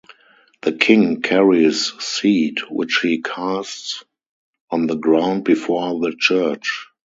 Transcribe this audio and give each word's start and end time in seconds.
The 0.63 0.71
king 0.71 1.21
carries 1.21 1.93
seed 1.99 2.61
which 2.71 3.01
he 3.03 3.21
casts 3.21 4.03
on 4.71 4.87
the 4.87 4.95
ground 4.95 5.43
before 5.43 5.99
the 5.99 6.15
church. 6.19 6.87